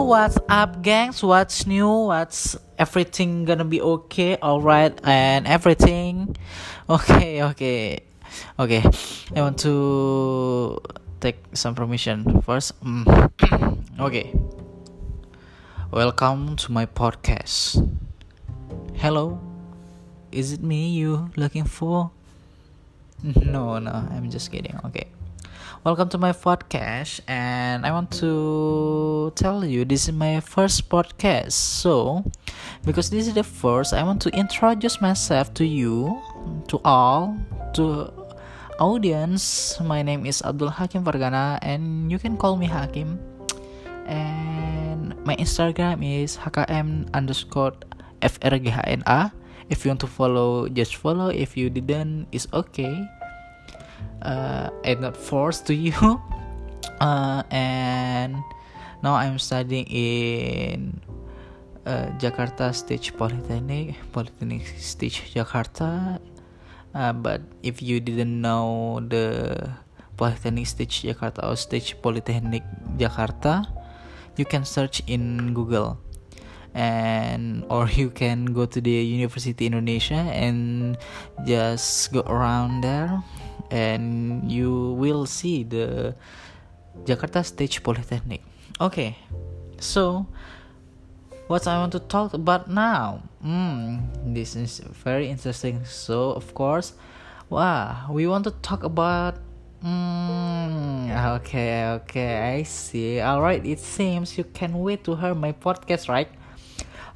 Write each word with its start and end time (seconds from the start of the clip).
What's 0.00 0.38
up, 0.48 0.80
gangs? 0.80 1.22
What's 1.22 1.66
new? 1.68 2.08
What's 2.08 2.56
everything 2.80 3.44
gonna 3.44 3.68
be 3.68 3.84
okay? 3.84 4.40
Alright, 4.40 4.96
and 5.04 5.46
everything. 5.46 6.36
Okay, 6.90 7.44
okay, 7.44 8.00
okay. 8.58 8.82
I 9.36 9.40
want 9.44 9.60
to 9.62 10.80
take 11.20 11.38
some 11.52 11.76
permission 11.76 12.42
first. 12.42 12.74
Mm. 12.82 13.06
okay. 14.00 14.34
Welcome 15.92 16.56
to 16.64 16.72
my 16.72 16.86
podcast. 16.86 17.78
Hello, 18.96 19.38
is 20.32 20.50
it 20.50 20.64
me 20.64 20.90
you 20.90 21.30
looking 21.36 21.68
for? 21.68 22.10
No, 23.22 23.78
no, 23.78 23.92
I'm 23.92 24.32
just 24.32 24.50
kidding. 24.50 24.74
Okay. 24.86 25.06
Welcome 25.80 26.12
to 26.12 26.20
my 26.20 26.36
podcast, 26.36 27.24
and 27.24 27.88
I 27.88 27.90
want 27.96 28.12
to 28.20 29.32
tell 29.32 29.64
you 29.64 29.88
this 29.88 30.12
is 30.12 30.12
my 30.12 30.44
first 30.44 30.92
podcast. 30.92 31.56
So, 31.56 32.20
because 32.84 33.08
this 33.08 33.24
is 33.24 33.32
the 33.32 33.40
first, 33.40 33.96
I 33.96 34.04
want 34.04 34.20
to 34.28 34.30
introduce 34.36 35.00
myself 35.00 35.56
to 35.56 35.64
you, 35.64 36.20
to 36.68 36.84
all, 36.84 37.32
to 37.80 38.12
audience. 38.76 39.80
My 39.80 40.04
name 40.04 40.28
is 40.28 40.44
Abdul 40.44 40.68
Hakim 40.68 41.00
Vargana, 41.00 41.56
and 41.64 42.12
you 42.12 42.20
can 42.20 42.36
call 42.36 42.60
me 42.60 42.68
Hakim. 42.68 43.16
And 44.04 45.16
my 45.24 45.32
Instagram 45.40 46.04
is 46.04 46.36
hkm 46.36 47.08
underscore 47.16 47.72
frghna. 48.20 49.32
If 49.72 49.88
you 49.88 49.96
want 49.96 50.04
to 50.04 50.12
follow, 50.12 50.68
just 50.68 51.00
follow. 51.00 51.32
If 51.32 51.56
you 51.56 51.72
didn't, 51.72 52.28
it's 52.36 52.44
okay 52.52 53.08
uh, 54.22 54.70
I'm 54.84 55.00
not 55.00 55.16
forced 55.16 55.66
to 55.68 55.74
you. 55.74 55.94
Uh, 57.00 57.42
and 57.48 58.36
now 59.00 59.16
I'm 59.16 59.40
studying 59.40 59.88
in 59.88 61.00
uh, 61.88 62.12
Jakarta 62.20 62.76
Stage 62.76 63.16
Polytechnic 63.16 63.96
Polytechnic 64.12 64.68
Stage 64.76 65.32
Jakarta. 65.32 66.20
Uh, 66.92 67.12
but 67.16 67.40
if 67.64 67.80
you 67.80 68.04
didn't 68.04 68.36
know 68.36 69.00
the 69.08 69.56
Polytechnic 70.20 70.68
Stage 70.68 71.08
Jakarta 71.08 71.40
or 71.40 71.56
Stage 71.56 71.96
Polytechnic 72.04 72.64
Jakarta 73.00 73.64
you 74.36 74.44
can 74.44 74.64
search 74.64 75.02
in 75.06 75.52
Google 75.54 76.00
and 76.74 77.64
or 77.68 77.88
you 77.88 78.10
can 78.10 78.46
go 78.46 78.66
to 78.66 78.80
the 78.80 78.90
University 78.90 79.66
Indonesia 79.66 80.30
and 80.30 80.96
just 81.46 82.12
go 82.12 82.20
around 82.26 82.82
there 82.82 83.22
and 83.70 84.50
you 84.50 84.94
will 84.98 85.26
see 85.26 85.62
the 85.62 86.14
Jakarta 87.04 87.44
state 87.44 87.80
Polytechnic. 87.82 88.42
Okay, 88.80 89.16
so 89.78 90.26
what 91.46 91.66
I 91.66 91.78
want 91.78 91.92
to 91.92 92.00
talk 92.00 92.34
about 92.34 92.70
now? 92.70 93.22
Hmm, 93.42 93.98
this 94.24 94.54
is 94.54 94.80
very 95.02 95.28
interesting. 95.28 95.84
So 95.84 96.30
of 96.32 96.54
course, 96.54 96.94
wow, 97.48 98.06
we 98.10 98.26
want 98.26 98.44
to 98.44 98.54
talk 98.62 98.84
about. 98.84 99.38
Hmm. 99.82 101.08
Okay. 101.40 101.88
Okay. 102.04 102.60
I 102.60 102.62
see. 102.64 103.18
All 103.20 103.40
right. 103.40 103.64
It 103.64 103.80
seems 103.80 104.36
you 104.36 104.44
can 104.44 104.78
wait 104.78 105.04
to 105.04 105.16
hear 105.16 105.34
my 105.34 105.52
podcast, 105.52 106.08
right? 106.08 106.28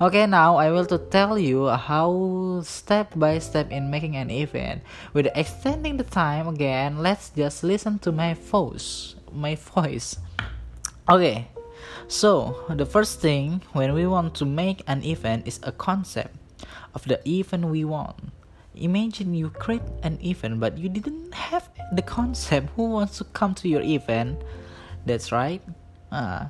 Okay, 0.01 0.27
now 0.27 0.57
I 0.57 0.73
will 0.73 0.87
to 0.87 0.99
tell 0.99 1.39
you 1.39 1.69
how 1.69 2.61
step 2.65 3.15
by 3.15 3.39
step 3.39 3.71
in 3.71 3.91
making 3.91 4.17
an 4.17 4.29
event. 4.29 4.83
With 5.13 5.31
extending 5.37 5.99
the 5.99 6.05
time 6.05 6.49
again, 6.49 6.99
let's 6.99 7.31
just 7.31 7.63
listen 7.63 8.01
to 8.01 8.11
my 8.11 8.35
voice. 8.35 9.15
My 9.31 9.55
voice. 9.55 10.19
Okay. 11.09 11.47
So, 12.09 12.67
the 12.75 12.85
first 12.85 13.21
thing 13.21 13.63
when 13.73 13.95
we 13.95 14.05
want 14.07 14.35
to 14.37 14.45
make 14.45 14.83
an 14.89 15.05
event 15.05 15.47
is 15.47 15.61
a 15.63 15.71
concept 15.71 16.35
of 16.95 17.05
the 17.07 17.23
event 17.29 17.67
we 17.67 17.85
want. 17.85 18.19
Imagine 18.75 19.33
you 19.33 19.51
create 19.51 19.87
an 20.03 20.19
event 20.27 20.59
but 20.59 20.77
you 20.77 20.89
didn't 20.89 21.33
have 21.33 21.71
the 21.93 22.03
concept. 22.03 22.71
Who 22.75 22.91
wants 22.91 23.19
to 23.19 23.25
come 23.31 23.55
to 23.63 23.69
your 23.69 23.83
event? 23.83 24.43
That's 25.07 25.31
right. 25.31 25.63
Uh, 26.11 26.47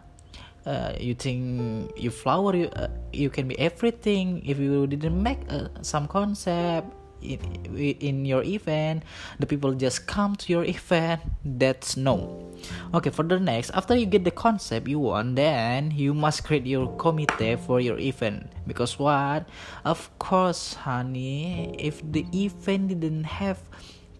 uh, 0.66 0.92
you 0.98 1.14
think 1.14 1.92
you 1.97 2.10
flower 2.10 2.56
you 2.56 2.69
uh, 2.76 2.88
you 3.12 3.30
can 3.30 3.48
be 3.48 3.58
everything. 3.58 4.41
If 4.44 4.58
you 4.58 4.86
didn't 4.86 5.16
make 5.16 5.41
uh, 5.48 5.69
some 5.82 6.08
concept 6.08 6.88
in, 7.25 7.41
in 7.76 8.25
your 8.25 8.44
event 8.44 9.03
the 9.38 9.47
people 9.47 9.72
just 9.72 10.06
come 10.06 10.36
to 10.36 10.53
your 10.53 10.64
event 10.76 11.20
that's 11.44 11.97
no. 11.97 12.50
Okay 12.94 13.10
for 13.10 13.24
the 13.24 13.38
next 13.41 13.70
after 13.74 13.94
you 13.94 14.06
get 14.06 14.24
the 14.24 14.30
concept 14.30 14.88
you 14.88 14.98
want 14.98 15.36
then 15.36 15.91
you 15.91 16.14
must 16.14 16.44
create 16.44 16.66
your 16.66 16.88
committee 16.97 17.56
for 17.56 17.80
your 17.80 17.98
event. 17.98 18.48
Because 18.66 18.98
what? 18.98 19.48
Of 19.84 20.08
course 20.19 20.74
honey 20.74 21.74
if 21.78 22.00
the 22.00 22.24
event 22.32 22.88
didn't 22.88 23.24
have 23.24 23.60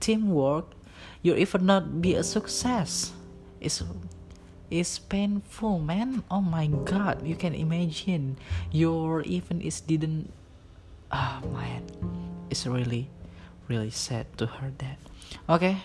teamwork 0.00 0.77
your 1.22 1.37
event 1.37 1.65
not 1.65 2.03
be 2.03 2.15
a 2.15 2.22
success. 2.22 3.12
It's 3.60 3.83
is 4.71 4.99
painful 4.99 5.79
man. 5.79 6.23
Oh 6.31 6.41
my 6.41 6.67
god 6.89 7.27
you 7.27 7.37
can 7.37 7.55
imagine. 7.55 8.37
Your 8.71 9.23
event 9.27 9.63
is 9.63 9.81
didn't 9.81 10.33
oh, 11.13 11.41
man. 11.53 11.85
It's 12.51 12.67
really 12.67 13.09
really 13.69 13.91
sad 13.91 14.27
to 14.39 14.47
hear 14.47 14.73
that. 14.79 14.99
Okay. 15.49 15.83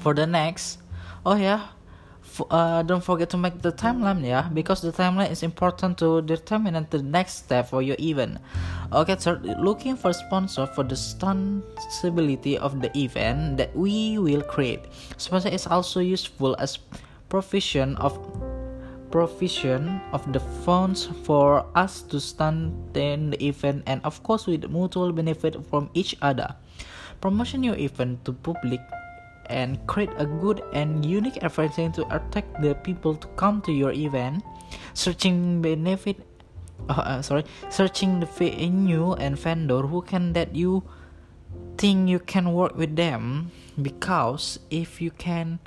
For 0.00 0.14
the 0.14 0.26
next. 0.26 0.78
Oh 1.24 1.36
yeah. 1.36 1.74
Uh, 2.48 2.80
don't 2.82 3.04
forget 3.04 3.28
to 3.28 3.36
make 3.36 3.60
the 3.60 3.72
timeline 3.72 4.24
yeah. 4.24 4.48
Because 4.48 4.80
the 4.80 4.92
timeline 4.92 5.30
is 5.30 5.42
important 5.42 5.98
to 5.98 6.22
determine 6.22 6.86
the 6.88 7.02
next 7.02 7.44
step 7.44 7.68
for 7.68 7.82
your 7.82 7.96
event 8.00 8.38
okay 8.92 9.16
so 9.18 9.40
looking 9.58 9.96
for 9.96 10.12
sponsor 10.12 10.66
for 10.66 10.84
the 10.84 10.96
stability 10.96 12.58
of 12.58 12.80
the 12.80 12.92
event 12.96 13.56
that 13.56 13.74
we 13.74 14.18
will 14.18 14.42
create. 14.42 14.84
Sponsor 15.16 15.48
is 15.48 15.66
also 15.66 16.00
useful 16.00 16.54
as 16.58 16.78
provision 17.32 17.96
of 17.96 18.12
provision 19.08 20.00
of 20.12 20.20
the 20.36 20.40
funds 20.68 21.08
for 21.24 21.64
us 21.72 22.04
to 22.04 22.20
stand 22.20 22.76
in 22.92 23.32
the 23.32 23.40
event 23.40 23.80
and 23.88 24.04
of 24.04 24.20
course 24.20 24.44
with 24.44 24.68
mutual 24.68 25.12
benefit 25.12 25.56
from 25.72 25.88
each 25.96 26.12
other. 26.20 26.52
Promotion 27.24 27.64
your 27.64 27.76
event 27.76 28.20
to 28.28 28.36
public 28.36 28.80
and 29.48 29.80
create 29.88 30.12
a 30.20 30.28
good 30.28 30.60
and 30.76 31.04
unique 31.04 31.40
advertising 31.40 31.92
to 31.92 32.04
attract 32.12 32.52
the 32.60 32.76
people 32.84 33.16
to 33.16 33.26
come 33.40 33.64
to 33.64 33.72
your 33.72 33.92
event. 33.92 34.44
Searching 34.92 35.64
benefit 35.64 36.20
uh, 36.88 37.16
uh, 37.16 37.22
sorry 37.22 37.44
searching 37.70 38.20
the 38.20 38.26
venue 38.26 39.12
and 39.16 39.38
vendor 39.38 39.88
who 39.88 40.02
can 40.02 40.32
that 40.32 40.52
you 40.52 40.84
think 41.80 42.08
you 42.08 42.20
can 42.20 42.52
work 42.52 42.76
with 42.76 42.96
them. 42.96 43.52
Because 43.80 44.60
if 44.68 45.00
you 45.00 45.10
can 45.12 45.60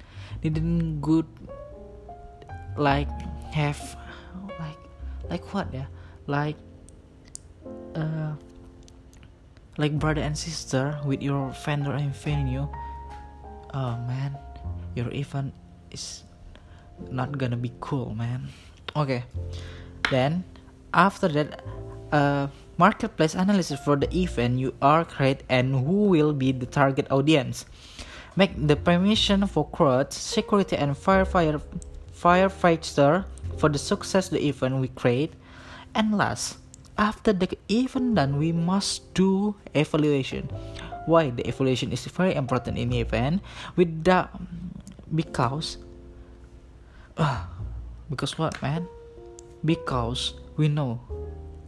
didn't 0.46 1.02
good 1.02 1.26
like 2.78 3.10
have 3.52 3.80
like 4.60 4.80
like 5.30 5.54
what 5.54 5.74
yeah? 5.74 5.88
Like 6.28 6.58
uh 7.96 8.34
like 9.78 9.98
brother 10.00 10.22
and 10.22 10.38
sister 10.38 11.00
with 11.06 11.22
your 11.22 11.52
vendor 11.66 11.92
and 11.92 12.16
venue 12.16 12.68
oh 13.74 13.98
man 14.08 14.38
your 14.96 15.12
event 15.12 15.54
is 15.92 16.24
not 17.12 17.38
gonna 17.38 17.58
be 17.58 17.72
cool 17.80 18.16
man. 18.16 18.48
Okay. 18.96 19.24
Then 20.10 20.44
after 20.94 21.28
that 21.28 21.64
uh 22.12 22.48
marketplace 22.78 23.36
analysis 23.36 23.80
for 23.84 23.96
the 23.96 24.08
event 24.16 24.60
you 24.60 24.74
are 24.82 25.04
create 25.04 25.44
and 25.50 25.76
who 25.76 26.08
will 26.08 26.34
be 26.34 26.52
the 26.52 26.66
target 26.66 27.08
audience. 27.12 27.66
Make 28.36 28.52
the 28.56 28.76
permission 28.76 29.48
for 29.48 29.68
crowd 29.70 30.12
security 30.12 30.76
and 30.76 30.92
firefighter 30.96 31.62
firefighter 32.16 33.26
for 33.58 33.70
the 33.70 33.80
success 33.80 34.30
the 34.30 34.40
event 34.40 34.80
we 34.80 34.88
create. 34.88 35.34
And 35.94 36.16
last 36.18 36.58
after 36.98 37.34
the 37.34 37.52
event 37.68 38.16
done 38.16 38.38
we 38.40 38.52
must 38.52 39.14
do 39.14 39.56
evaluation. 39.76 40.48
Why 41.06 41.30
the 41.30 41.48
evaluation 41.48 41.92
is 41.92 42.06
very 42.08 42.34
important 42.34 42.78
in 42.78 42.90
the 42.90 43.00
event? 43.00 43.42
With 43.76 44.04
the 44.04 44.28
because 45.14 45.78
uh, 47.18 47.46
because 48.10 48.38
what 48.38 48.62
man? 48.62 48.88
Because 49.64 50.34
we 50.58 50.68
know 50.68 51.02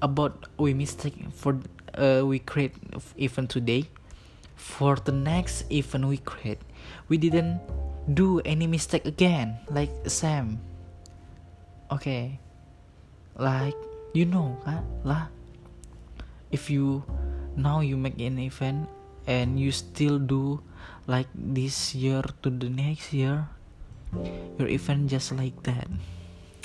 about 0.01 0.47
we 0.57 0.73
mistake 0.73 1.15
for 1.33 1.59
uh, 1.95 2.23
we 2.23 2.39
create 2.39 2.73
event 3.17 3.49
today. 3.49 3.89
For 4.55 4.95
the 4.95 5.11
next 5.11 5.69
event 5.69 6.07
we 6.07 6.17
create 6.17 6.57
we 7.09 7.17
didn't 7.17 7.61
do 8.07 8.39
any 8.47 8.67
mistake 8.67 9.05
again 9.05 9.59
like 9.71 9.91
Sam. 10.07 10.59
Okay. 11.91 12.39
Like 13.35 13.77
you 14.15 14.25
know 14.25 14.57
kan 14.63 14.83
lah. 15.03 15.23
If 16.49 16.71
you 16.71 17.03
now 17.59 17.83
you 17.83 17.99
make 17.99 18.19
an 18.23 18.39
event 18.39 18.87
and 19.27 19.59
you 19.59 19.75
still 19.75 20.17
do 20.17 20.63
like 21.05 21.27
this 21.35 21.91
year 21.91 22.23
to 22.43 22.47
the 22.47 22.71
next 22.71 23.11
year 23.11 23.51
your 24.55 24.69
event 24.71 25.11
just 25.11 25.35
like 25.35 25.55
that. 25.63 25.87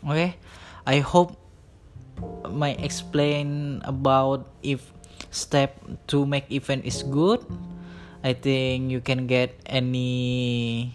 Okay? 0.06 0.39
I 0.87 1.03
hope 1.03 1.35
my 2.47 2.75
explain 2.79 3.81
about 3.85 4.47
if 4.62 4.93
step 5.31 5.79
to 6.11 6.27
make 6.27 6.50
event 6.50 6.85
is 6.87 7.03
good. 7.03 7.43
I 8.23 8.35
think 8.35 8.94
you 8.94 9.03
can 9.03 9.27
get 9.27 9.59
any 9.67 10.94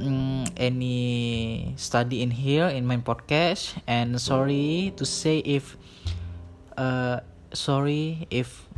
um, 0.00 0.44
any 0.56 1.74
study 1.76 2.22
in 2.22 2.30
here 2.30 2.66
in 2.66 2.86
my 2.86 2.96
podcast. 2.96 3.76
And 3.86 4.20
sorry 4.20 4.92
to 4.96 5.04
say 5.04 5.38
if 5.44 5.76
uh 6.76 7.20
sorry 7.52 8.26
if 8.30 8.68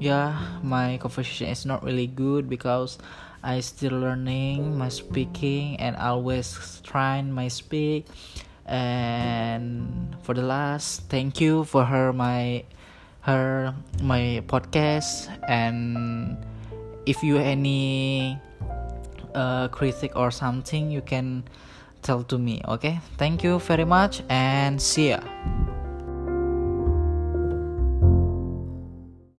yeah 0.00 0.58
my 0.62 0.96
conversation 0.98 1.48
is 1.48 1.66
not 1.66 1.84
really 1.84 2.06
good 2.08 2.48
because 2.48 2.96
i 3.44 3.60
still 3.60 3.92
learning 3.92 4.72
my 4.78 4.88
speaking 4.88 5.76
and 5.76 5.94
always 5.96 6.80
trying 6.82 7.30
my 7.30 7.48
speak. 7.48 8.06
And 8.64 10.16
for 10.22 10.34
the 10.34 10.42
last 10.42 11.10
thank 11.10 11.40
you 11.40 11.64
for 11.64 11.84
her 11.84 12.12
my 12.12 12.64
her 13.22 13.74
my 14.02 14.42
podcast. 14.46 15.30
And 15.48 16.38
if 17.06 17.22
you 17.22 17.38
any 17.38 18.38
uh, 19.34 19.68
critic 19.68 20.12
or 20.16 20.30
something 20.30 20.90
you 20.90 21.02
can 21.02 21.44
tell 22.02 22.22
to 22.24 22.38
me 22.38 22.60
okay? 22.68 23.00
Thank 23.16 23.42
you 23.42 23.58
very 23.58 23.84
much 23.84 24.22
and 24.28 24.80
see 24.80 25.10
ya 25.10 25.20